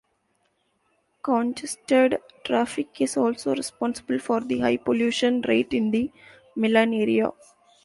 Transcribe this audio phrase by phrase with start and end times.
[1.21, 6.11] Congested traffic is also responsible for the high pollution rate in the
[6.55, 7.29] Milan area.